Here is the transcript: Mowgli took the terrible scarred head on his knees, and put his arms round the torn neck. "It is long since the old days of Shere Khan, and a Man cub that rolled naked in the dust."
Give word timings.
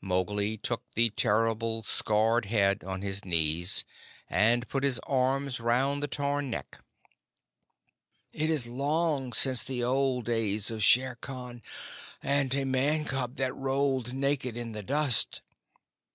Mowgli 0.00 0.56
took 0.56 0.82
the 0.94 1.10
terrible 1.10 1.82
scarred 1.82 2.46
head 2.46 2.82
on 2.84 3.02
his 3.02 3.22
knees, 3.22 3.84
and 4.30 4.66
put 4.66 4.82
his 4.82 4.98
arms 5.00 5.60
round 5.60 6.02
the 6.02 6.06
torn 6.08 6.48
neck. 6.48 6.82
"It 8.32 8.48
is 8.48 8.66
long 8.66 9.34
since 9.34 9.62
the 9.62 9.84
old 9.84 10.24
days 10.24 10.70
of 10.70 10.82
Shere 10.82 11.16
Khan, 11.20 11.60
and 12.22 12.54
a 12.54 12.64
Man 12.64 13.04
cub 13.04 13.36
that 13.36 13.54
rolled 13.54 14.14
naked 14.14 14.56
in 14.56 14.72
the 14.72 14.82
dust." 14.82 15.42